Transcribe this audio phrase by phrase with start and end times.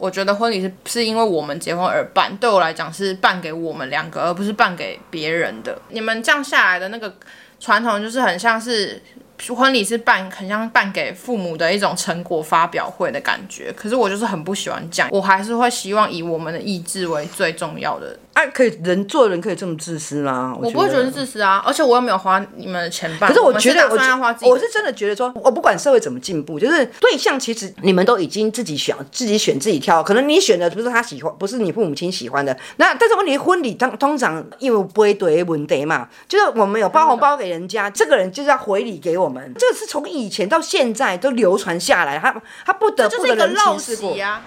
[0.00, 5.80] 我觉得婚礼是是因为我们结婚而办，对我来讲是办给我们两个，而不是办给别人的。
[5.90, 7.14] 你们这样下来的那个
[7.60, 9.00] 传统，就是很像是。
[9.48, 13.72] 婚礼是办，很像办给父母的一种成果发表会的感觉。
[13.76, 18.18] 可是我就是很不喜欢这样，我还是会希望以我们的意志为最重要的。
[18.32, 20.54] 哎、啊，可以人做人可以这么自私吗？
[20.56, 23.28] 我，我不会觉得自私啊，而且我又没有花你们的钱办。
[23.28, 23.96] 可是我觉得我，
[24.42, 30.02] 我我是真的觉得说，我不管社会怎么进步，就是对象其实你们都已经自己选，自己选自己挑。
[30.02, 32.56] 可能你选的不是他喜欢，不是你父母亲喜欢的。
[32.76, 39.54] 那但是问题婚礼通通常因为不会对问题嘛，就是我们有包红包给人家，这个人就是要回礼给我们。
[39.56, 42.34] 这是从以前到现在都流传下来，他
[42.66, 44.42] 他不得不的人情世故呀。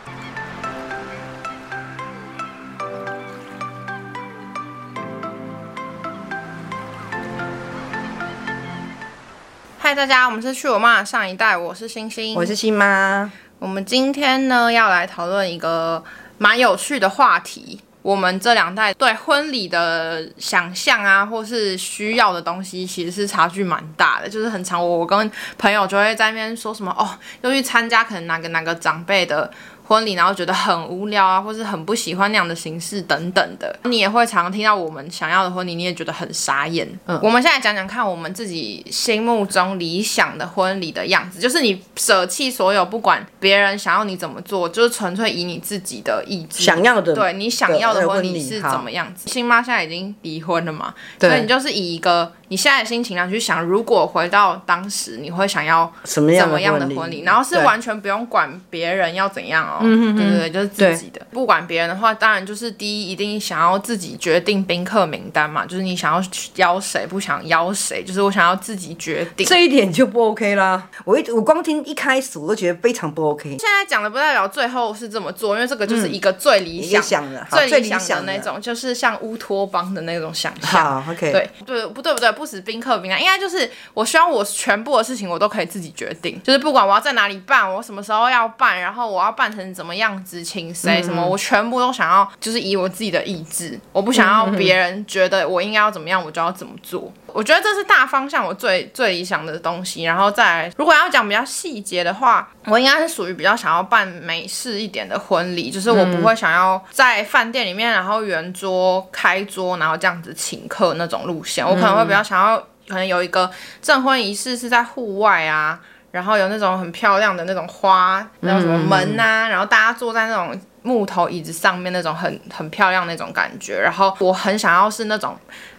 [9.79, 13.29] 嗨，大家，我们是去我妈的上一代，我是星星，我是星妈。
[13.59, 16.01] 我们今天呢要来讨论一个
[16.37, 17.81] 蛮有趣的话题。
[18.03, 24.29] 我们这两代对婚礼的想象啊，或是需要的东西，其实是差距蛮大的。
[24.29, 29.49] 就是很常，我我跟朋友就会在那边说什么哦，要去参加可能哪个哪个长辈的。
[29.85, 36.87] 婚礼，然后觉得很无聊啊，或是很不喜欢那样的形式等等的，你也会常常听到我们想要的婚礼，你也觉得很傻眼。
[37.05, 49.29] 嗯，我们现在讲讲看，我们自己心目中理想的婚礼的样子，就是你舍弃所有，不管别人想要你怎么做，就是纯粹以你自己的意志想要的，对你想要的婚礼是怎么样子。
[49.29, 52.31] 新妈现在已经离婚了嘛，对，所以你就是以一个。
[52.53, 57.21] 你现在的心情啊，去想，如果回到当时，你会想要什么样的婚礼？
[57.21, 61.19] 然后是完全不用管别人要怎样哦，对对对，就是自己的。
[61.31, 66.23] 不管别人的话，当然就是第一，一定想要自己决定宾客名单嘛，就是你想要
[66.57, 69.47] 邀谁，不想邀谁，就是我想要自己决定。
[69.47, 70.87] 这一点就不 OK 啦。
[71.05, 73.49] 我一我光听一开始我都觉得非常不 OK。
[73.49, 81.01] 现在讲的不代表最后是这么做，因为这个就是一个最理想的、最理想的那种，就是像乌托邦的那种想象。
[81.01, 81.31] 好，OK。
[81.31, 82.31] 对对不对不对？
[82.33, 97.11] 不止宾客名单，应该就是我希望我全部的事情我都可以自己决定，就是不管我要在哪里办，我什么时候要办，然后我要办成怎么样子，请谁什么，嗯、我全部都想要，就是以我自己的意志，我不想要别人觉得我应该要怎么样，我就要怎么做。
[97.33, 100.03] 我觉得这是大方向，我最最理想的东西。
[100.03, 111.67] 然后再来，如果要讲比较细节的话，我应该是属于比较想要办美式一点的婚礼，就是我不会想要在饭店里面，然后圆桌开桌，然后这样子请客那种路线。
[111.67, 112.57] 我可能会比较想要，
[112.87, 113.49] 可能有一个
[113.81, 115.79] 证婚仪式是在户外啊，
[116.11, 123.79] 然后有那种很漂亮的那种花，然后什么门啊，然后大家坐在那种木头椅子上面，那种很很漂亮那种感觉。
[123.79, 125.35] 然后我很想要是那种。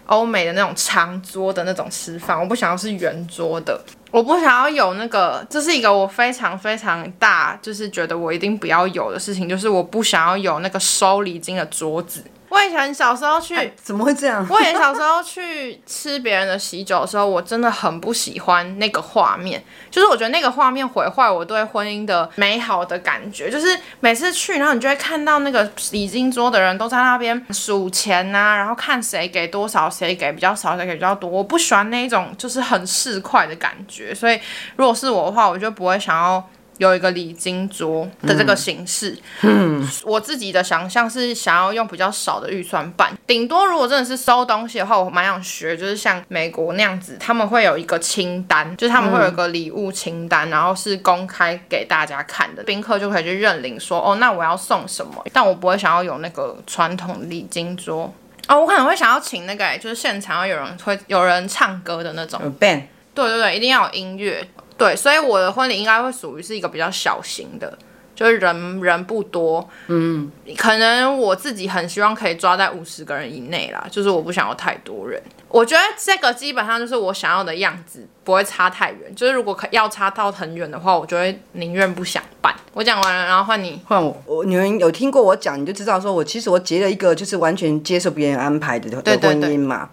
[0.07, 12.23] 欧美的那种长桌的那种吃饭，我不想要是圆桌的，我不想要有那个，这是一个我非常非常大，就是觉得我一定不要有的事情，就是我不想要有那个收礼金的桌子。
[12.49, 14.47] 我以前小时候去，哎，怎么会这样？
[14.51, 23.51] 我以前小时候去吃别人的喜酒的时候，我真的很不喜欢那个画面，就是我觉得那个画面毁坏我对婚姻的美好的感觉。
[23.51, 31.29] 就是每次去，然后你就会看到那个礼金桌的人都在那边数钱啊，然后看谁给多少，谁给比较少，谁给比较多。
[31.29, 34.39] 我不喜欢那种就是很市侩的感觉，所以
[34.77, 36.49] 如果是我的话，我就不会想要。
[36.79, 58.13] 有一个礼金桌的这个形式，嗯，我自己的想象是想要用比较少的预算办，顶多如果真的是收东西的话，我蛮想学，就是像美国那样子，他们会有一个清单，就是他们会有一个礼物清单，然后是公开给大家看的，宾客就可以去认领说，哦，那我要送什么，但我不会想要有那个传统礼金桌，
[58.49, 62.83] 哦，我可能会想要请那个，就是现场要有人会有人唱歌的那种，band，
[63.15, 64.45] 对对对，一定要有音乐。
[64.77, 67.79] 对，所以我的婚礼应该会属于是一个比较小型的，
[68.15, 75.23] 就是人人不多，嗯，可能我自己很希望可以抓在五十个人以内啦，就是我不想要太多人。
[75.55, 79.15] 我觉得这个基本上就是我想要的样子，不会差太远。
[79.15, 82.53] 就是如果可要差到很远的话，我就会宁愿不想办。
[82.73, 84.21] 我讲完了，然后换你，换我。
[84.27, 89.89] 我你们有听过我讲，你就知道说我其实我结了一个就是完全接受别人安排的的婚姻嘛。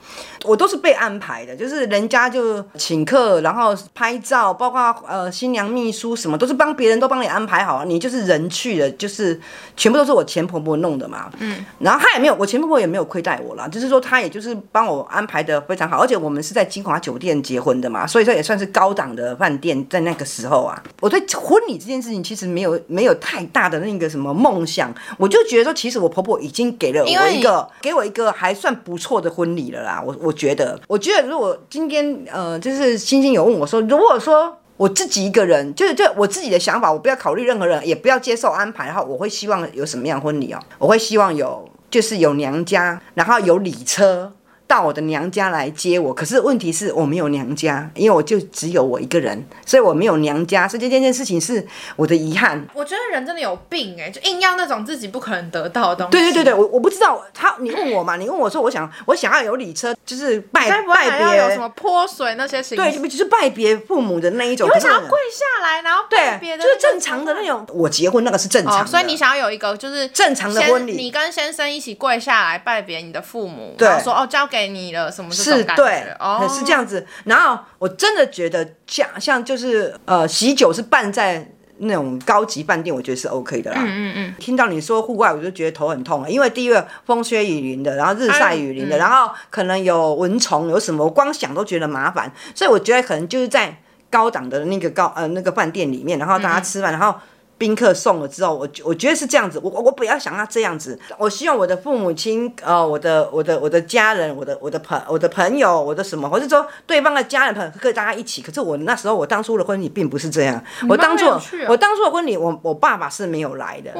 [0.45, 9.39] 我都是被安排的，就是人家就请客，然后拍照，包括呃新娘秘书什么都是帮别人都帮你安排好，你就是人去了，就是
[9.77, 11.31] 全部都是我前婆婆弄的嘛。
[11.37, 15.50] 嗯，然后他也没有，我前婆婆也没有亏待我啦，就是说他也就是帮我安排的。
[15.61, 19.85] 非常好，而且我们是在金华酒店结婚的嘛，所以说也算是高档的饭店。
[19.89, 30.01] 在那个时候啊，我对婚礼这件事情其实没有没有太大的那个什么梦想，我就觉得说，其实我婆婆已经给了我一个给我一个还算不错的婚礼了啦。
[30.05, 34.57] 我我觉得，我觉得如果今天呃，就是星星有问我说，如果说。
[34.77, 38.87] 我自己一个人，就是就我自己的想法，我不要考虑任何人，也不要接受安排。
[38.87, 40.59] 然后我会希望有什么样婚礼哦？
[40.79, 44.33] 我会希望有，就是有娘家，然后有礼车。
[44.71, 52.65] 到我的娘家来接我，可是问题是我没有娘家，因为我就只有我一个人，所以我没有娘家，所以这件件事情是我的遗憾。
[52.73, 56.11] 我觉得人真的有病哎、欸，就硬要那种自己不可能得到的东西。
[56.11, 64.69] 对对对对，我我不知道他，你问我嘛，你问我说，我想我想要有礼车，就是拜拜别，有什么泼水那些形式，对，就是拜别父母的那一种。
[64.69, 67.67] 你会想要跪下来，然后拜别的，就是正常的那种。
[67.73, 75.31] 我结婚那个是正常的，哦，所以你想要有一个就是正常的婚礼，你跟先生一起跪下来拜别你的父母，对，然后说哦交给你了什么。
[75.31, 77.05] 是对，哦，是这样子。
[77.25, 83.81] 然后我真的觉得像像就是呃，喜酒是办在那种高级饭店，我觉得是 OK 的啦。
[83.81, 84.35] 嗯嗯嗯。
[84.39, 92.31] 听到你说户外，我就觉得头很痛，因为第一个风吹雨淋的，然后日晒雨淋的，然后可能有蚊虫，有什么，我光想都觉得麻烦。
[92.53, 93.77] 所以我觉得可能就是在
[94.09, 97.19] 高档的那个高呃那个饭店里面，然后大家吃饭，然后。
[97.61, 108.41] 宾客送了之后，我我觉得是这样子，我我不要想要这样子，我希望我的父母亲，呃，我的我的我的家人，我的我的朋我的朋友，我的什么，或者说对方的家人朋友，可以大家一起。
[108.41, 110.59] 可是我那时候我当初的婚礼并不是这样，
[110.89, 111.27] 我当初
[111.67, 113.91] 我当初的婚礼，我我爸爸是没有来的。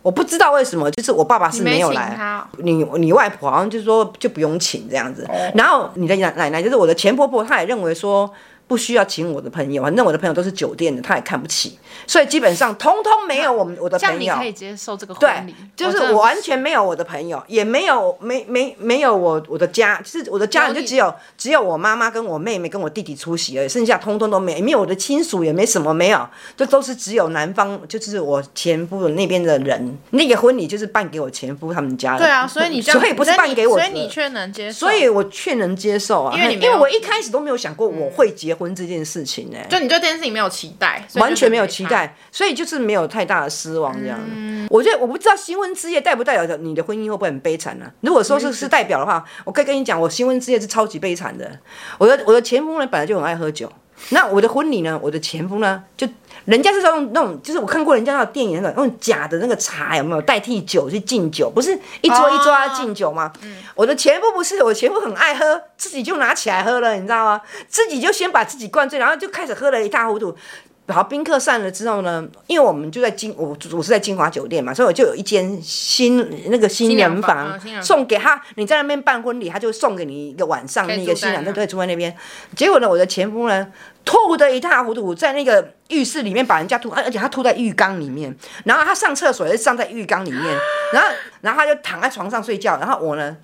[0.00, 2.42] 我不知道为什么，就是我爸爸是没有来。
[2.56, 8.30] 你你外婆好像就是说就不用请这样子，然后你的奶奶就是我的前婆婆，她也认为说。
[8.66, 14.18] 不需要请我的朋友，反正我的朋友都是酒店的，他也看不起，所以基本上通通没有我们我的朋友。
[14.18, 15.54] 这样你可以接受这个婚礼？
[15.76, 26.26] 对，就是我完全没有我的朋友，也没有没没没有我我的家，就是我的家人就只有只有我妈妈跟我妹妹跟我弟弟出席而已，剩下通通都没没有我的亲属，也没什么没有，
[26.56, 29.98] 就都是只有男方，就是我前夫那边的人。
[30.10, 32.20] 那个婚礼就是办给我前夫他们家的。
[32.20, 38.53] 对啊，所以你所以不是办给我，所以你却能接受，所以我却能接受啊，因为因为我一开始都没有想过我会结。
[38.54, 44.18] 婚这件事情呢、欸，就你对这件事情没有期待，完全没有期待，所以就是没有太大的失望这样。
[44.34, 47.92] 嗯、我觉得我不知道新婚之夜代不代表你的婚姻会不会很悲惨呢、啊？
[48.00, 51.58] 如果说是是代表的话，我可以跟你讲，我新婚之夜是超级悲惨的。
[51.98, 53.70] 我的我的前夫呢本来就很爱喝酒，
[54.10, 56.08] 那我的婚礼呢，我的前夫呢就。
[56.46, 61.50] 人家是用那种，就是我看过人家那种电影，那种用假的那个茶有没有代替酒去敬酒？
[61.50, 63.32] 不是一桌一桌要敬酒吗？
[63.42, 67.40] 哦、我的前夫不是，我前夫很爱喝，自己就拿起来喝了，你知道吗？
[67.68, 70.36] 自己就先把自己灌醉，然后就开始喝了一塌糊涂。
[70.86, 76.18] 然后宾客散了之后呢，因为我们就在金，我我是在金华酒店嘛，所以我就有一间新
[76.50, 78.38] 那个新娘房，新娘房送给他。
[78.56, 82.14] 你在那边办婚礼，他就送给你一个晚上那个新娘，就可以住在那边。
[82.54, 83.66] 结果呢，我的前夫呢
[84.04, 88.34] 吐得一塌糊涂，在那个浴室里面把人家吐，而且他吐在浴缸里面，
[88.64, 90.58] 然后他上厕所也是上在浴缸里面，
[90.92, 91.08] 然后
[91.40, 93.36] 然后他就躺在床上睡觉，然后我呢，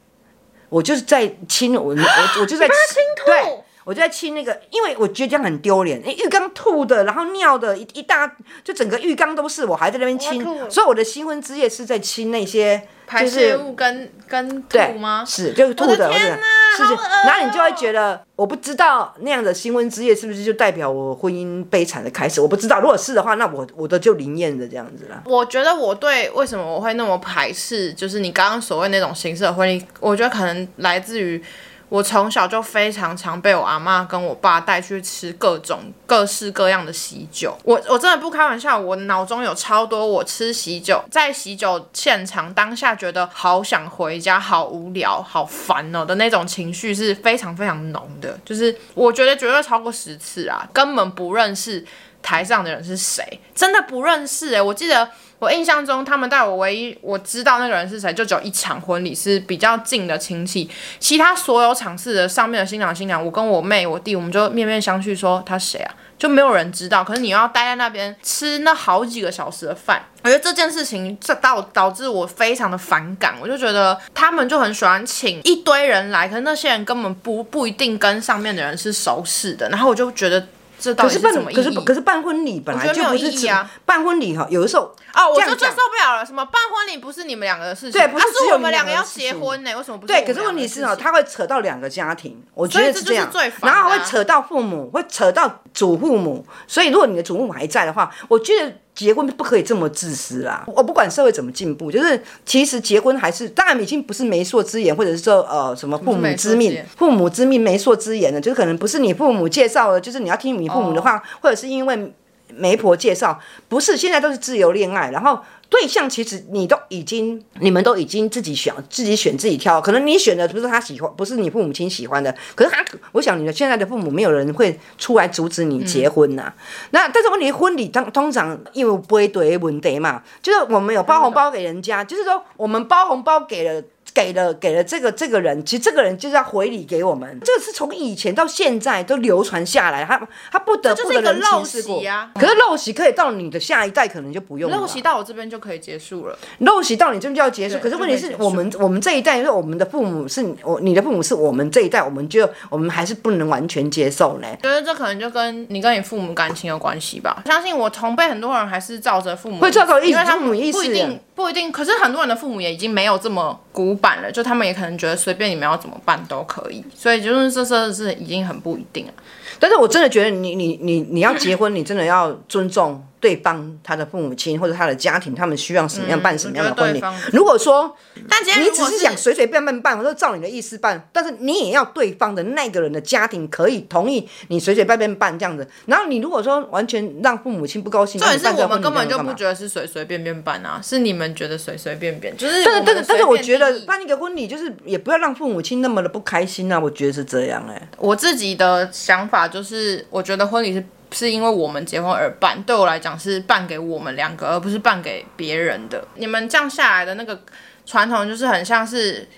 [0.68, 3.64] 我就是在亲我我我就在亲对。
[3.82, 6.00] 我就在亲那个，因为我觉得这样很丢脸。
[6.04, 8.30] 浴缸吐的，然后尿的一一大，
[8.62, 10.44] 就整个浴缸都是，我还在那边亲。
[10.68, 15.24] 所以我的新婚之夜是在亲那些排泄物跟跟吐吗？
[15.26, 16.94] 是，就是吐的，是是是。
[17.26, 22.40] 然后你就会觉得，我不知道那样的新婚之夜是不是就代表我婚姻悲惨的开始？
[22.40, 25.20] 我不知道，如果是的话，那我我的就灵验的这样子了。
[25.26, 31.42] 我觉得我对为什么我会那么排斥，就是你刚刚所谓那种形式的婚礼，我觉得可能来自于。
[31.90, 37.54] 我从小就非常常被我阿妈跟我爸带去吃各种各式各样的喜酒。
[37.64, 48.38] 我我真的不开玩笑，我脑中有超多我吃喜酒，在喜酒现场当下觉得好想回家、好无聊、好烦哦的那种情绪是非常非常浓的。
[48.44, 51.84] 就是我觉得绝对超过十次啊，根本不认识
[52.22, 55.10] 台上的人是谁，真的不认识诶、欸，我记得。
[55.40, 67.02] 我印象中，他们带我唯一我知道那个人是谁，就只有一场婚礼是比较近的亲戚，其他所有场次的上面的新郎新娘，我跟我妹我弟，我们就面面相觑说他谁啊，就没有人知道。
[67.02, 80.46] 可是你要待在那边吃那好几个小时的饭，我觉得这件事情这导导致我非常的反感，我就觉得他们就很喜欢请一堆人来，可是那些人根本不不一定跟上面的人是熟识的，然后我就觉得。
[80.82, 81.50] 这到底是什么？
[81.52, 86.24] 可是办可是可是办婚礼本来就不是啊，办婚礼哈，有的时候哦，我就最受不了了。
[86.24, 87.92] 什么办婚礼不是你们两个的事情？
[87.92, 89.76] 对，不是只有我们两个要结婚呢？
[89.76, 90.12] 为什么不是？
[90.12, 93.30] 对，可是问题是哦，他会扯到两个家庭，我觉得是这样，
[93.62, 96.44] 然后会扯到父母，会扯到祖父母。
[96.66, 98.72] 所以如果你的祖父母还在的话，我觉得。
[98.92, 100.62] 结婚不可以这么自私啦！
[100.66, 112.12] 我不管社会怎么进步，就是其实结婚还是当然已经不是媒妁之言，或者是说呃什么父母之命，父母之命媒妁之言了，就是可能不是你父母介绍的，就是你要听你父母的话，哦、或者是因为
[112.56, 115.40] 媒婆介绍，不是现在都是自由恋爱，然后。
[115.70, 119.80] 对象其实你都已经，你们都已经自己选，自己选自己挑。
[119.80, 122.34] 可能你选的不是他喜欢，不是你父母亲喜欢的。
[122.56, 126.54] 可是他，我想你的现在的父母没有人会出来阻止你结婚呐、啊。
[126.56, 133.80] 嗯、那但是问题，婚礼当通常因为不会对问题嘛，就是我们有包红包给人家，就是说我们包红包给了。
[134.14, 137.38] 给了给了这个这个人，其实这个人就是要回礼给我们。
[137.44, 142.30] 这个是从以前到现在都流传下来，他他不得不的人情世故啊。
[142.34, 144.76] 可是陋习可以到你的下一代，可能就不用了。
[144.76, 146.38] 陋习到我这边就可以结束了。
[146.60, 147.78] 陋习到你这边就要结束。
[147.78, 154.46] 可是问题是我们我们这一代，因为我们的父母是我你的父母是我们这一代，我们就我们还是不能完全接受呢。
[154.62, 157.42] 觉得这可能就跟你跟你父母感情有关系吧。
[157.46, 161.70] 相信我同辈很多人还是照着父母会照着，父母意思不一定不一定。
[161.70, 164.74] 可是很多人的父母也已经没有这么古板了，就他们也。
[164.80, 169.12] 可能觉得随便你们要怎么办都可以，所以就是这这是已经很不一定了。
[169.58, 173.04] 但是我真的觉得你你你你要结婚，你真的要尊重。
[173.20, 177.02] 对方他的父母亲或者他的家庭，他们需要什么样办什么样的婚礼？
[177.32, 177.94] 如果说，
[178.28, 185.68] 但你只是想随随便便办，我说照你的意思办，但是你也要对方的那个人的家庭可以同意你随随便便办这样子。
[185.86, 197.88] 然后你如果说完全让父母亲不高兴，这也是我们根本就不觉得是随随便便办啊，是你们觉得随随便便，就是但是但是但是我觉得办一个婚礼就是也不要让父母亲那么的不开心啊，我觉得是这样哎、欸。
[197.98, 200.82] 我自己的想法就是，我觉得婚礼是。
[201.12, 206.06] 是因为我们结婚而办，对我来讲是办给我们两个，而不是办给别人的。
[206.14, 207.40] 你们这样下来的那个
[207.84, 209.28] 传统，就是很像是。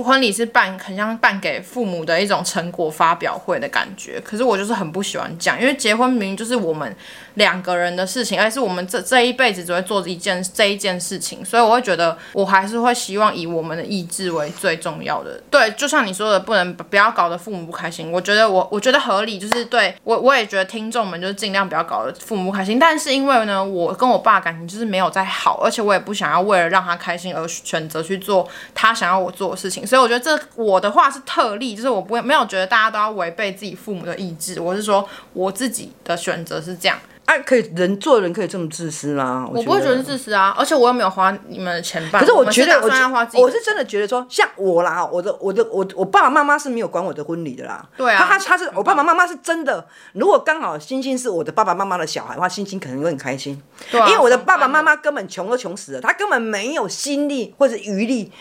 [0.00, 6.94] 婚礼是办很像办给父母的一种成果发表会的感觉，可是我就是很不喜欢讲，因为结婚明明就是我们
[7.34, 15.40] 两个人的事情，而是我们这这一辈子只会做一件这一件事情，所以我会觉得我还是会希望以我们的意志为最重要的。
[15.50, 18.12] 对，就像你说的，不能不要搞得父母不开心。
[18.12, 22.78] 我觉得我我觉得合理，就是对我我也觉得听众们就是尽量不要搞得父母不开心。
[22.78, 29.88] 但是因为呢，我跟我爸感情就是没有再好，而且我也不想要为了让他开心而选择去做他想要我做的事情情。
[29.88, 36.98] 所以我觉得这我的话是特例，就是我不会没有觉得大家都要违背自己父母的意志，我是说我自己的选择是这样。
[37.24, 39.48] 哎、啊，可以人做人可以这么自私吗？
[39.48, 42.20] 我，我不会觉得自私啊，而且我又没有花你们的钱办。
[42.20, 42.88] 可是我觉得我
[43.34, 47.88] 我，我是真的觉得说，像我啦，我的我的我我爸爸妈妈是没有管我的婚礼的啦。
[47.96, 49.86] 对啊，他他他是我爸爸妈妈是真的。
[50.14, 53.62] 如果刚好星星是我的爸爸妈妈的小孩的话，星星可能会很开心。
[53.92, 58.32] 对啊，因为我的爸爸妈妈根本穷都穷死了，他根本没有心力或者余力。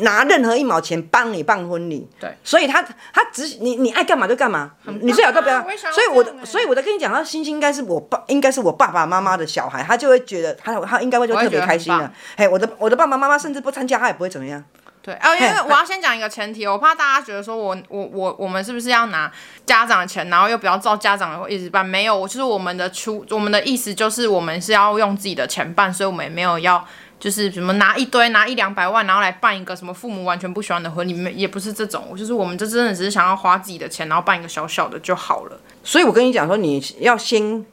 [0.00, 5.62] 拿任何一毛钱帮你办婚礼，对，所以他他只你你爱干嘛就干嘛，你最好都不要。
[5.92, 12.10] 所以我的所以我在跟你讲，他星星应该是我爸，应该是我爸爸妈妈的小孩，他就会觉得他他应该会就特别开心的。
[12.36, 14.62] 嘿，我的我的爸爸妈妈甚至不参加，他也不会怎么样。
[15.02, 19.30] 对，哦，因为我要先讲一个前提，我怕大家觉得说我我我我们是不是要拿
[19.64, 21.86] 家长的钱，然后又不要照家长的意思办？
[21.86, 26.84] 没有，就是我们的出我们的意思就是我们是要用自己的钱办，所以我们也没有要。
[27.18, 32.14] 就是什么拿一堆拿一两百万，然后来办一个什么父母完全不喜欢的婚礼，也不是这种。
[32.14, 35.58] 就是我们这真的只是想要花自己的钱，然后办一个小小的就好了。
[35.82, 37.64] 所以我跟你讲说，你要先，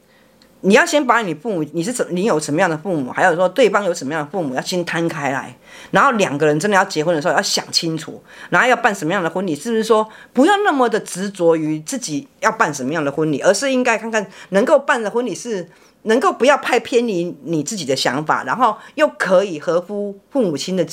[0.61, 5.53] 你要先把你父母，你是怎，你有什么样的父母，还有说对方有什么样的父母，要先摊开来，
[5.91, 15.69] 然后两个人真的要结婚的时候要想清楚，然后要办什么样的婚礼，是不是说不要那么的执着于自己要办什么样的婚礼，而是应该看看能够办的婚礼是。
[16.03, 20.85] 能够不要太偏离你自己的想法，然后又可以合乎父母亲的，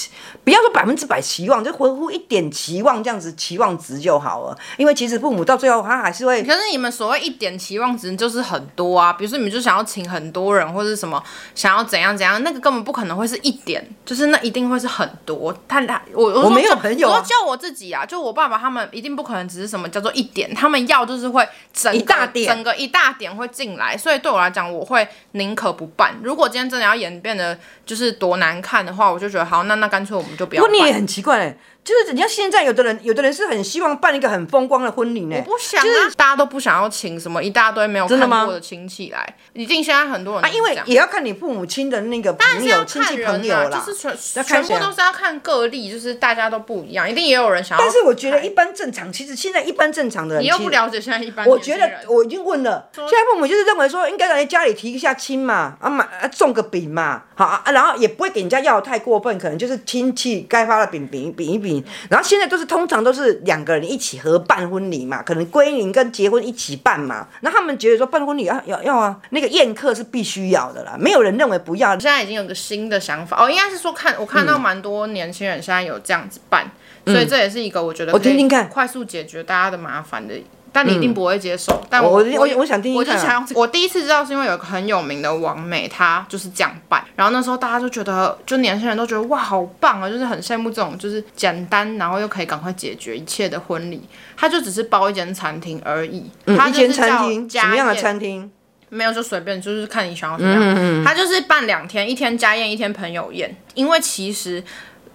[0.45, 4.57] 不要说百分之百期望，就合乎一点期望这样子期望值就好了。
[4.77, 6.43] 因为其实父母到最后他还是会。
[6.45, 11.23] 可是你们所谓一点期望值就是很多啊，比如说你们就想要请很多人或者什么，
[11.55, 15.53] 想要怎样怎样，那个根本不可能会是一点，就是那一定会是很多。
[15.67, 25.00] 他他我我，我没有朋友、啊，我叫我自己啊，就我爸爸他们一定不可能只是什么叫做一点，他们要就是会整一大点，整个一大点会进来，所以对我来讲我会。
[25.33, 26.15] 宁可不办。
[26.23, 30.71] 如果今天真的要演变得就是多难看的话，我就觉得好，那那干脆我们就不要办。
[30.71, 31.57] 不过你也很奇怪哎。
[31.83, 35.37] 就是你看现在有的人，有的人是很希望办一个很风光的婚礼呢。
[35.39, 39.37] 我不想啊，就是、大家都不想要请什么一大堆没有看过的亲戚来。
[39.55, 47.83] 一定现在很多人啊，因为也要看你父母亲的那个朋友、亲戚朋友啦，就是全全部都是要看个例，就是大家都不一样，一定也有人想要。
[47.83, 51.47] 但是我觉得一般正常，其实现在一般正常的人，你又不了解现在一般。
[51.47, 61.70] 我觉得我已经问了，现在父母就是认为说应该来家里提一下亲嘛，啊买啊送个饼嘛，好啊，然后也不会给人家要的太过分，可能就是亲戚该发的饼饼饼一饼，
[62.11, 62.51] 然后现在。
[62.51, 67.29] 都是通常都是两个人一起合办婚礼嘛，可能归宁跟结婚一起办嘛。
[67.43, 71.93] 那他们觉得说办婚礼要要要啊，那个宴客是必须要的啦，没有人认为不要。
[71.93, 76.69] 现在已经有个新的想法哦，应该是说看我看到蛮多年轻人现在有这样子办，
[77.05, 80.35] 嗯、所以这也是一个我觉得我听听看快速解决大家的麻烦的
[80.73, 81.73] 但你一定不会接受。
[81.73, 87.05] 嗯、但我我我，我想听，听，我就想，我第一次知道是因为有一个很有名的王美，她就是这样办。
[87.17, 94.03] 然后那时候大家就觉得，就年轻人都觉得哇，好棒啊，就是很羡慕这种就是简单，然后又可以赶快解决一切的婚礼。
[94.37, 98.51] 他就只是包一间餐厅而已，嗯、他就是一间餐厅，什么样的餐厅？
[98.93, 100.61] 没有，就随便，就是看你想要怎么样。
[100.61, 103.55] 嗯嗯，他就是办两天，一天家宴，一天朋友宴。
[103.75, 104.61] 因为其实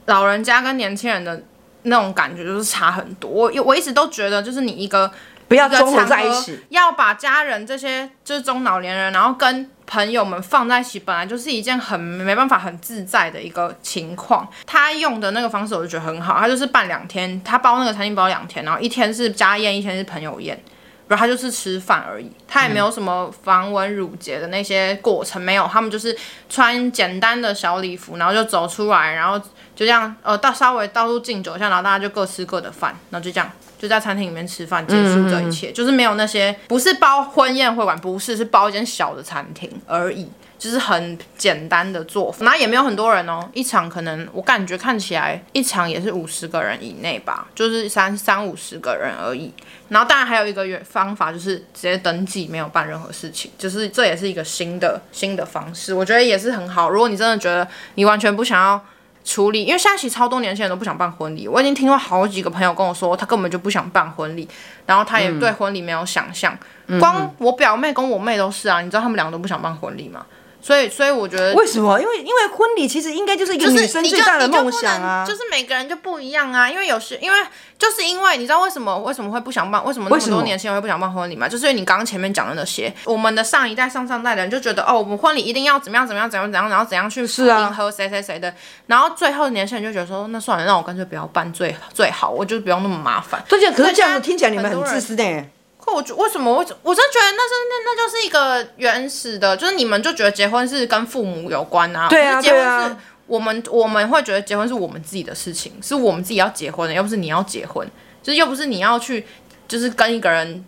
[0.06, 1.44] 老人家跟年轻人的
[1.84, 3.30] 那种感觉就是差很多。
[3.30, 5.12] 我我一直都觉得，就是你一个
[5.48, 14.48] 不要综合在一起，要把家人这些就是中老年人，然后跟朋友们放在一起，本来就是一件很没办法、很自在的一个情况。
[14.66, 16.38] 他用的那个方式，我就觉得很好。
[16.40, 20.60] 他就是办两天，他包那个餐厅包两天，然后一天是家宴，一天是朋友宴。
[21.08, 26.18] 然后他就是吃饭而已，他也没有什么繁文縟节的那些过程，没有，他们就是
[26.50, 40.30] 穿简单的小礼服，然后就走出来，然后就这样，呃，到稍微到处敬酒一下，然后大家就各吃各的饭，然后就这样就在餐厅里面吃饭，结束这一切，就是没有那些不是包婚宴会馆，不是，是包一间小的餐厅而已。
[40.58, 49.54] 就是很简单的做法，那也没有很多人哦，一场可能我感觉看起来一场也是五十个人以内吧，就是三三五十个人而已。
[49.90, 56.90] 然后当然还有一个方法，就是直接登记，没有办任何事情，就是这也是一个新的新的方式，我觉得也是很好。
[56.90, 58.84] 如果你真的觉得你完全不想要
[59.24, 64.48] 处理，因为现在其实超多年轻人都不想办婚礼，我已经听过好几个朋友跟我说，他根本就不想办婚礼，
[64.86, 66.58] 然后他也对婚礼没有想象。
[66.88, 70.26] 嗯、光我表妹跟我妹都是啊，你知道他们两个都不想办婚礼吗？
[70.66, 72.02] 所以，所以我觉得为什么？
[72.02, 76.68] 因为因为婚礼其实应该就是一个女生最大的梦想啊，就是每个人就不一样啊。
[76.68, 77.38] 因为有时，因为
[77.78, 79.86] 就是因为你知道为什么为什么会不想办？
[79.86, 81.48] 为什么那么多年轻人会不想办婚礼吗？
[81.48, 88.52] 就是因为你刚刚前面讲的那些，我们的上一代、上上代的人就觉得哦，我们婚礼一定要怎么样怎么样怎么样怎样，然后怎样去迎合谁谁谁的，
[88.88, 93.40] 然后最后年轻人就觉得说，那算了，那我干脆不要办最最好，我就不用那么麻烦。
[93.48, 95.46] 对，可是这样子听起来你们很自私的。
[95.94, 102.08] 我觉为什么我我真觉得那是那那就是一个原始的，就是你们就觉得结婚是跟父母有关啊。
[102.10, 102.96] 对啊，结婚是
[103.28, 107.88] 我们我们会觉得结婚是我们自己的事情，是我们自己要结婚的，又不是你要结婚，
[108.24, 109.26] 就是又不是你要去，
[109.68, 110.66] 就是跟一个人。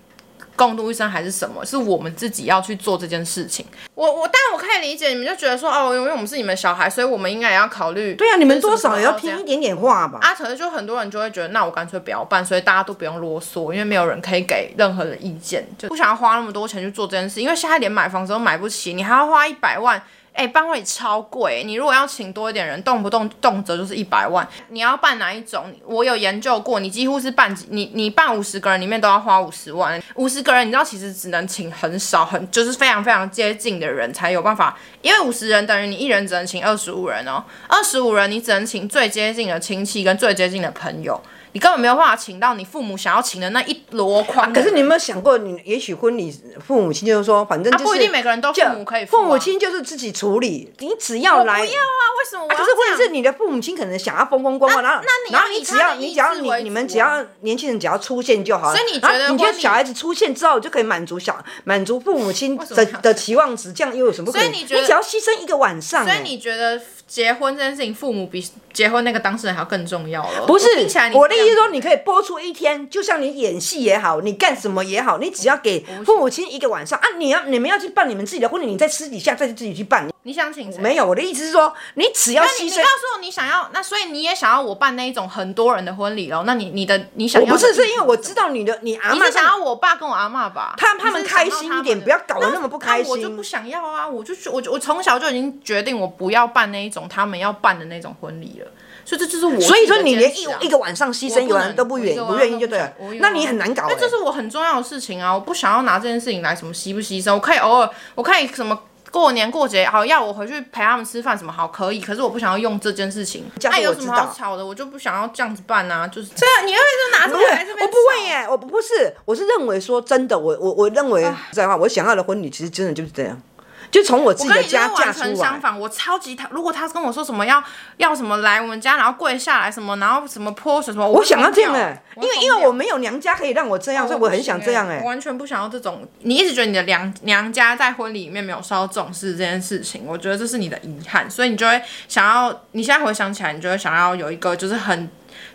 [0.57, 1.63] 共度一生还是什么？
[1.63, 3.65] 是我们自己要去做这件事情。
[3.93, 8.15] 我我，但我可以理解你们就觉得说，哦，因为我们是你们小孩，所以我们应该也要考虑。
[8.15, 10.19] 对啊，你们多少也要听一点点话吧。
[10.21, 20.01] 啊，可是就很多人就会觉得，那我干脆不要办，所以大家都不用啰嗦，因为没有人可以给任何的意见，就不想要花那么多钱去做这件事，因为现在连买房子都买不起，你还要花一百万。
[20.37, 24.47] 哎、欸，办婚礼超贵，你如果要请多一点人，动不动动辄就是一百万。
[24.69, 25.73] 你要办哪一种？
[25.83, 29.99] 我有研究过，你几乎是办你你办五十个人里面都要花五十万。
[30.13, 41.19] 五十个人，你知道其实只能请很少很就是非常非常接近的人才有办法，因为五十人等于你一人只能请二十五人哦，二十五人你只能请最接近的亲戚跟最接近的朋友。
[41.57, 44.53] 你根本没有办法请到你父母想要请的那一箩筐。
[44.53, 46.31] 可是你有没有想过，你也许婚礼
[46.63, 49.19] 父母亲就是说，反正就是、啊、不一定每个人都父母可以付、啊。
[49.19, 51.57] 父母亲就是自己处理，你只要来。
[51.57, 52.03] 不要啊！
[52.19, 52.55] 为什么我、啊？
[52.55, 58.77] 可是问题是你的父母亲可能想要风风光光，然后然后你只要你只要你你们只要年轻人只要出现就好了。
[58.77, 64.41] 所以你觉得，你觉得小孩子出现之后就可以满足小满足父母亲的的期望值，这样又有什么可以？
[64.43, 66.13] 所以你觉得你只要牺牲一个晚上、欸。
[66.13, 66.79] 所以你觉得？
[67.07, 70.45] 结婚这件事情，父母比结婚那个当事人还要更重要了。
[70.45, 70.67] 不是，
[71.13, 77.07] 我，我的意思说，你可以播出一天，就像你演戏也好，你干什么也好，你只要给父母亲一个晚上啊！
[77.17, 80.07] 你要你们要去办你们自己的婚礼，你在私底下再自己去办。
[80.23, 80.79] 你想请谁？
[80.79, 82.63] 没有，我的意思是说，你只要牺牲。
[82.63, 86.43] 你，告诉我你想要，那所以你也想要我办那一种很多人的婚礼喽？
[86.45, 87.47] 那你你的你想要？
[87.53, 89.15] 不是，是因为我知道你的你阿妈。
[89.15, 90.73] 你是想要我爸跟我阿妈吧？
[90.77, 93.09] 他他们开心一点，不要搞得那么不开心。
[93.09, 94.07] 我就不想要啊！
[94.07, 98.71] 我就我我从小就已经决定，我不要办那一种他们要办的那种婚礼了。
[99.07, 99.59] 所以这就是我、啊。
[99.61, 102.93] 所以说你连一一个晚上牺牲一个人都不愿不愿意就对了。
[103.19, 103.93] 那你很难搞、欸。
[103.93, 105.33] 那这是我很重要的事情啊！
[105.33, 107.33] 我不想要拿这件事情来什么牺不牺牲。
[107.33, 108.77] 我可以偶尔，我可以什么。
[109.09, 113.49] 过年过节好，要我回去陪他们吃饭什么好可以，可是我不想要用这件事情。
[113.63, 114.63] 那有什么好吵的？
[114.63, 116.67] 我就不想要这样子办啊，就是这样。
[116.67, 117.87] 你会是拿出来这边？
[117.87, 123.41] 我不会耶，我不是，我是认为说真的，我我我认为在话，我想要的婚礼其实真的就是这样。
[123.89, 125.35] 就从我自己的家嫁出来。
[125.35, 127.63] 相反，我超级他，如果他跟我说什么要
[127.97, 134.99] 要什么来我们家，然后跪下来什么，然后什么泼水什么，我想要这样哎，因为因为我没有娘家可以让我这样，所以我很想这样哎。
[135.01, 136.07] 我完全不想要这种。
[136.19, 145.09] 你一直觉得你的娘娘家在婚礼里面没有受到重视这件事情，我觉得这是你的遗憾，所以你就会想要，你现在回想起来，你就会想要有一个就是很。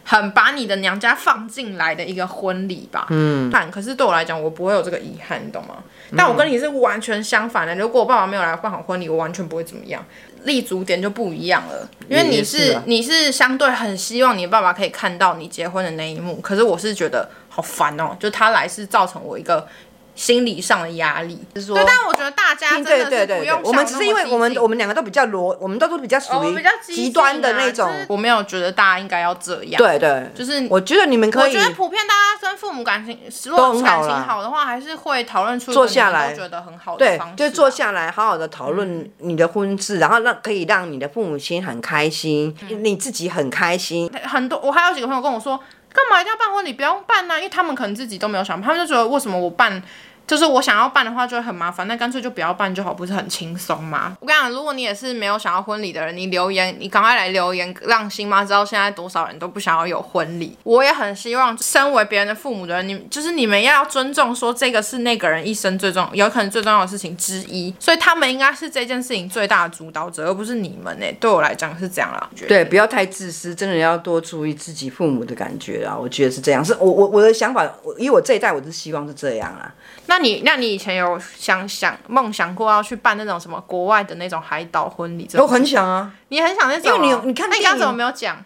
[0.04, 5.76] 很把你的娘家放进来的一个婚礼吧，嗯，但可是对我来讲，我不会有这个遗憾，你懂吗？
[6.12, 7.74] 嗯、但我跟你是完全相反的。
[7.74, 10.04] 如果我爸爸没有来办好婚礼，我完全不会怎么样，
[10.44, 11.88] 立足点就不一样了。
[12.08, 19.66] 因为你是，是、啊、你是相对很希望你爸爸可以看到你结婚的那一幕，可是我是觉得好烦哦，就他来是造成我一个。
[20.14, 23.26] 心理上的压力，是说，对，但我觉得大家真的是不用想那么激进。
[23.26, 27.90] 对对对对，我们只是因为我们我们两个都比较罗，我们都是比较属于极端的那种。
[28.08, 29.78] 我没有觉得大家应该要这样。
[29.78, 31.56] 对对，就是我觉得你们可以。
[31.56, 37.36] 我觉得普遍大家跟父母感情如果感情好的话，还是会讨论出坐下来觉得很好的方式。
[37.36, 44.12] 对，就坐下来好好的讨论你的婚事，然后让可以让你的父母亲很开心，你自己很开心。
[44.24, 45.58] 很多我还有几个朋友跟我说。
[45.92, 46.72] 干嘛一定要办婚礼？
[46.72, 49.82] 不用办呐、啊，因为他们可能自己都没有想，他们就觉得为什么我办？
[50.26, 54.16] 就是我想要办的话就会很麻烦，那干脆就不要办就好，不是很轻松吗？
[54.20, 60.56] 我跟你讲，如果你也是没有想要婚礼的人，你留言，你赶快来留言，让星妈知道现在多少人都不想要有婚礼。
[60.62, 71.06] 我也很希望，身为别人的父母的人，你就是你们要尊重，说这个是那个人一生最重要，有可能最重要的事情之一，所以他们应该是这件事情最大的主导者，而不是你们呢。
[71.20, 72.30] 对我来讲是这样啦。
[72.48, 75.96] 对，不要太自私，真的要多注意自己父母的感觉啊。
[75.96, 77.64] 我觉得是这样，是我我我的想法，
[77.98, 79.72] 因为我这一代我是希望是这样啊。
[80.12, 81.18] 那你那你以前有？
[81.38, 85.26] 想想梦想过要去办那种什么国外的那种海岛婚礼？
[85.38, 86.94] 我很想啊，你很想那种？
[86.94, 88.36] 因为你你看，那你刚怎么没有讲？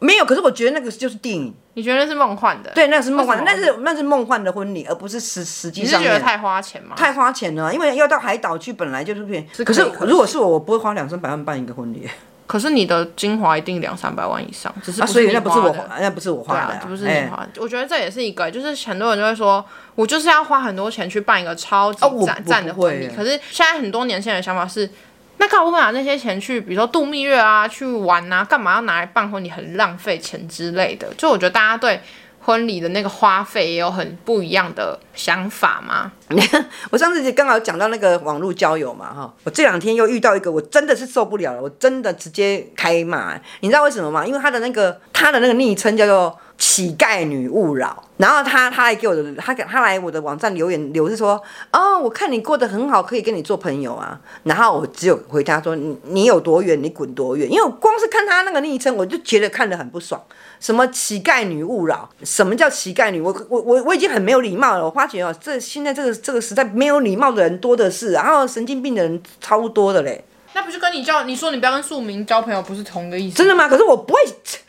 [0.00, 1.52] 没有，可是我觉得那个就是电影。
[1.72, 2.70] 你觉得是梦幻的？
[2.72, 5.98] 对，那是梦幻的，那是那是梦幻的婚礼，而不是实实际上。
[6.00, 6.94] 你是觉得太花钱吗？
[6.94, 9.46] 太花钱了，因为要到海岛去，本来就是骗。
[9.64, 12.08] 可是如果是我，我不会花两三百万办一个婚礼。
[12.48, 17.48] 可是你的精华一定两三百万以上，只是，啊，所以那不是我，那不是我花的，啊，不是你花的。
[17.60, 23.06] 我觉得这也是一个，就是很多人就会说，我就是要花很多钱去办一个超级赞赞的婚礼。
[23.14, 24.90] 可是现在很多年轻人的想法是，
[25.36, 31.06] 那干嘛把那些钱去，比如说度蜜月啊，去玩啊，干嘛要拿来办婚礼，很浪费钱之类的。
[31.18, 32.00] 就我觉得大家对。
[32.48, 36.10] 婚礼的那个花费也有很不一样的想法吗？
[36.88, 43.38] 我上次刚好讲到那个网络交友嘛，哈，我这两天又遇到一个，我真的是受不了了，我真的直接开骂。
[43.60, 44.24] 你知道为什么吗？
[44.24, 51.38] 因为他的那个他的那个昵称叫做乞丐女勿扰，然后他他还给我的他给他来我的网站留言留是说，
[51.70, 54.18] 哦，我看你过得很好，可以跟你做朋友啊。
[54.44, 57.46] 然后我只有回答说，你你有多远，你滚多远。
[57.50, 60.18] 因为我光是看他那个昵称，我就觉得看得很不爽。
[60.60, 62.08] 什么乞丐女勿扰？
[62.24, 63.20] 什么叫乞丐女？
[63.20, 64.84] 我我我我已经很没有礼貌了。
[64.84, 70.24] 我发觉哦，这现在这个这个时代没有礼貌的人多的是，然后神经病的人超多的嘞。
[70.54, 73.36] 那不是跟你交你说你不要跟庶民交朋友，不是同一个意思？
[73.36, 73.68] 真的吗？
[73.68, 74.20] 可是我不会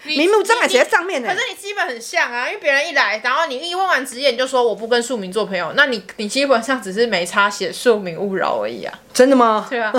[0.03, 1.27] 明目张胆写在上面呢。
[1.27, 8.93] 可是你基本很像啊，因为别人一来，然后你一问完职业，你就说我不跟庶民做朋友，那你你基本上只是没差写庶民勿扰而已啊。
[9.13, 9.65] 真的吗？
[9.67, 9.91] 对啊，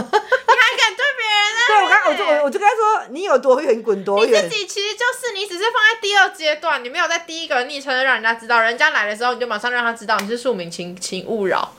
[2.11, 4.45] 我就我我就跟他说，你有多远滚多远。
[4.45, 11.73] 你自己其实就是你只是放在第二阶段，你没有在第一个昵称让人家知道，人家来的时候你就马上让他知道你是庶民，请请勿扰。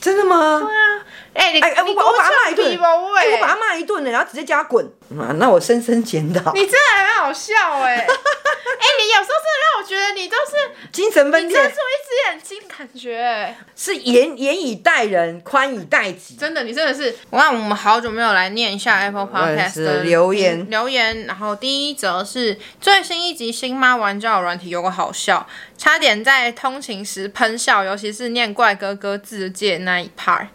[0.00, 0.60] 真的吗？
[0.60, 1.04] 对啊，
[1.38, 4.84] 哎、欸，你哎、欸，我我把他骂一顿，欸、我把他骂一顿，然后直接叫他滚。
[5.18, 6.52] 啊，那我深深检讨。
[6.52, 8.00] 你真的很好笑哎、欸！
[8.04, 10.52] 哎、欸，你有时候真的让我觉得你都是
[10.92, 16.34] 精神分裂，遮住一只眼睛，感觉是严严以待人，宽以待己。
[16.34, 17.16] 真的，你真的是。
[17.30, 21.24] 我看我们好久没有来念一下 Apple Podcast 的留言、嗯、留言。
[21.26, 25.46] 然后第一则是最新一集《新妈玩交友软体》有个好笑，
[25.78, 30.46] 差点在通勤时喷笑，尤其是念怪哥哥自介那一 part，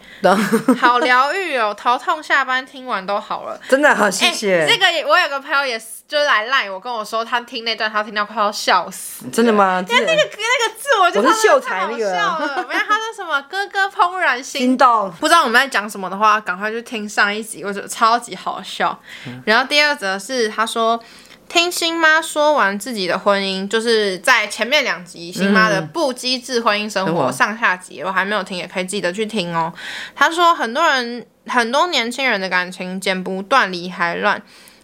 [0.79, 1.73] 好疗愈哦！
[1.73, 4.65] 头痛下班听完都好了，真的好谢谢。
[4.65, 9.27] 欸这个我有个朋友也是，就是来赖我跟我说，他听那段，他听到快要笑死。
[9.29, 9.83] 真的吗？
[9.87, 12.65] 因为那个那个字，我就我是秀才那个。
[12.67, 15.11] 没有，他说什么哥哥怦然心，心动。
[15.19, 18.97] 不知道我们在讲什么的话，赶快去听上一集，我觉得超级好笑。
[19.27, 20.99] 嗯、然后第二则是他说，
[21.47, 29.71] 听新妈说完自己的婚姻，就是在前面两集新妈的不机智婚姻生活上下集，我还没有听，也可以记得去听哦。
[30.15, 31.25] 她说很多人。
[31.45, 34.41] 很多年轻人的感情剪不断，理还乱。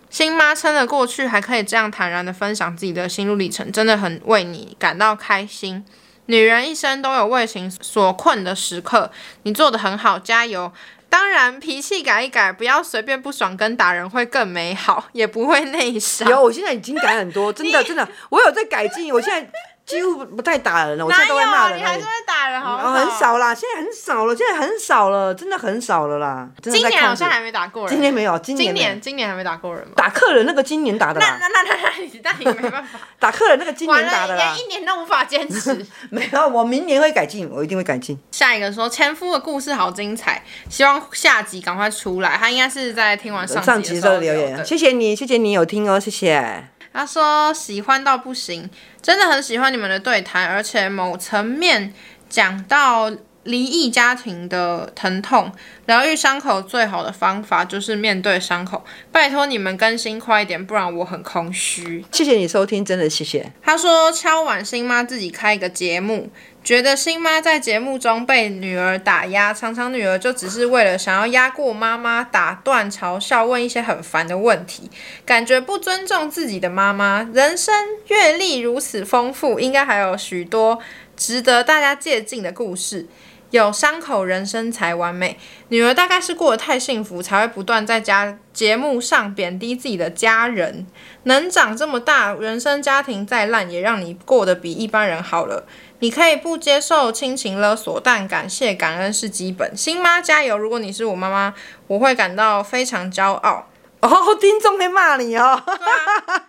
[0.10, 5.86] 新妈撑了过去，还可以这样坦然的分享自己的心路历程，真的很为你感到开心。
[6.26, 9.10] 女人一生都有为情所困的时刻，
[9.44, 10.70] 你做的很好，加油！
[11.10, 16.30] 当然，脾气改一改，不要随便不爽跟打人会更美好，也不会内伤。
[16.30, 19.50] 有，我现在已经改很多，真的 真的，我有在改进，我现在。
[19.90, 21.80] 几乎不太打人了，我现在都会骂人。
[21.80, 22.94] 你还是会打人，好不好？
[22.94, 26.48] 很少啦，现在很少了，现在很少了，真的很少了啦。
[26.62, 27.90] 今年好像还没打过人。
[27.90, 29.94] 今年没有，今年今年今年还没打过人吗？
[29.96, 31.40] 打客人那个今年打的啦。
[31.42, 33.00] 那 那那那你那你没办法。
[33.18, 34.54] 打客人那个今年打的啦。
[34.54, 35.84] 连一年都无法坚持。
[36.12, 38.16] 没有，我明年会改进，我一定会改进。
[38.32, 42.38] 下一个说前夫的故事好精彩，希望下集赶快出来。
[42.38, 44.64] 他应该是在听完上集的时候留言。
[44.64, 46.70] 谢谢你，谢谢你有听哦，谢谢。
[46.92, 48.70] 他说喜欢到不行，
[49.02, 51.94] 真的很喜欢你们的对谈，而且某层面
[52.28, 53.12] 讲到
[53.44, 55.52] 离异家庭的疼痛，
[55.86, 58.84] 疗愈伤口最好的方法就是面对伤口。
[59.12, 62.06] 拜托你们更新快一点，不然我很空虚。
[62.12, 63.52] 谢谢你收听，真的谢谢。
[63.62, 66.30] 他说敲碗新妈自己开一个节目，
[66.64, 74.92] 觉得新妈在节目中被女儿打压，常常女儿就只是为了想要压过妈妈，打断、嘲笑、问一些很烦的问题，
[75.26, 77.28] 感觉不尊重自己的妈妈。
[77.34, 77.74] 人生
[78.08, 80.80] 阅历如此丰富，应该还有许多
[81.18, 83.08] 值得大家借鉴的故事。
[83.52, 85.40] 有伤口，人生才完美。
[85.70, 90.86] 女儿大概是过得太幸福，才会不断在家节目上贬低自己的家人。
[91.24, 95.66] 能长这么大，人生家庭再烂，也让你过得比一般人好了。
[96.00, 99.76] 你可以不接受亲情勒索，但感谢感恩是基本。
[99.76, 100.58] 新妈加油！
[100.58, 101.54] 如果你是我妈妈，
[101.88, 103.68] 我会感到非常骄傲。
[104.02, 104.10] 哦，
[104.40, 105.62] 听众会骂你哦。
[105.66, 106.48] 啊，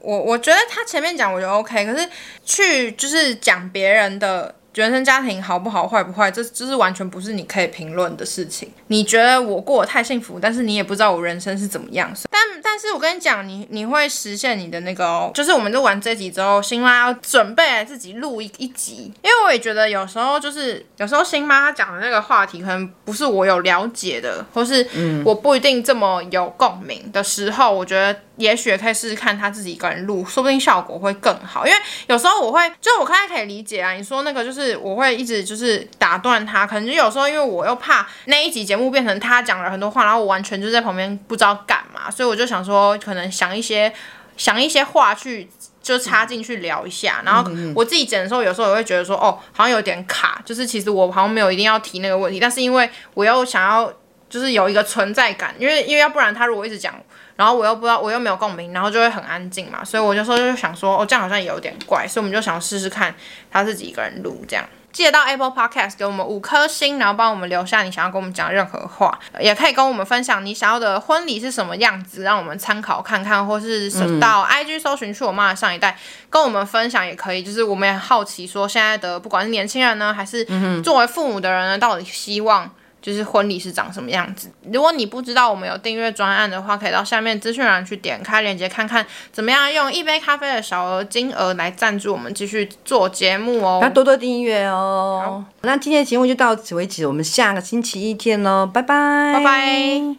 [0.00, 2.08] 我我觉得他前面讲我就 OK，可是
[2.44, 4.54] 去就是讲别人的。
[4.74, 8.70] 原生家庭好不好，坏不坏，这这是完全不是你可以评论的事情。
[8.86, 12.10] 你觉得我过得太幸福，但是你也不知道我人生是怎么样。
[12.30, 24.86] 但但是我跟你讲，你你会实现你的那个哦，就是我们录完这集之后，新妈要准备来自己录一一集，因为我也觉得有时候就是有时候新妈她讲的那个话题可能不是我有了解的，或是
[25.24, 28.18] 我不一定这么有共鸣的时候，我觉得。
[28.42, 31.64] 也许可以试试看他自己一个人录，说不定效果会更好。
[31.64, 31.78] 因为
[32.08, 33.92] 有时候我会，就我大概可以理解啊。
[33.92, 43.92] 你说那个就是我会一直就是打断他，可能就有时候因为我又怕那一集节目变成他讲了很多话，然后我完全就在旁边不知道干嘛，所以我就想说可能想一些
[44.36, 45.48] 想一些话去
[45.80, 47.22] 就插进去聊一下。
[47.24, 53.92] 然后我自己剪的时候，有时候也会觉得说哦，好像有点卡，就是其实我好像没有一定要提那个问题，但是因为我又想要
[54.28, 56.94] 就是有一个存在感，因为因为要不然他如果一直讲。
[57.36, 63.14] 然后我又不知道，我又没有共鸣，然后就会很安静嘛，所以我就说，就想说，哦，这样好像也有点怪，所以我们就想试试看
[63.50, 64.64] 他自己一个人录这样。
[64.92, 73.90] 记得到 Apple Podcast 给我们五颗星，然后帮我们留下你想要跟我们讲任何话，也可以跟我们分享你想要的婚礼是什么样子，让我们参考看看，或是
[74.20, 75.96] 到 IG 搜寻去我妈的上一代
[76.28, 77.42] 跟我们分享也可以。
[77.42, 80.46] 就是我们也好奇说，现在的不管是年轻人呢，还是
[80.82, 82.70] 作为父母的人呢，到底希望。
[83.02, 84.48] 就是婚礼是长什么样子？
[84.70, 93.80] 如果你不知道我们有订阅专案的话，可以到下面资讯栏去点开链接看看，怎么样用一杯咖啡的小额金额来赞助我们继续做节目哦。
[93.82, 95.22] 要多多订阅哦。
[95.24, 100.16] 好，那今天的节目就到此为止，我们下个星期一见喽，拜拜，拜拜。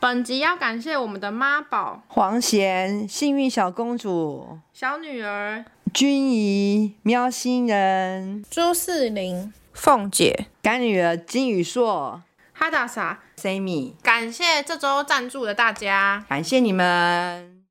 [0.00, 9.52] 本集要感谢我们的妈宝黄贤、幸运小公主、小女儿君怡、喵星人、朱四零。
[9.72, 17.61] 凤姐、干女儿金宇硕、哈达莎、Sammy，感谢这周赞助的大家，感谢你们。